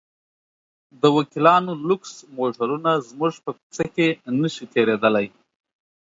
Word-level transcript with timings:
د 1.01 1.03
وکیلانو 1.17 1.71
لوکس 1.87 2.13
موټرونه 2.37 2.91
زموږ 3.09 3.33
په 3.45 3.51
کوڅه 3.57 3.85
کې 3.95 4.07
نه 4.39 4.49
شي 4.53 4.65
تېرېدلی. 4.73 5.27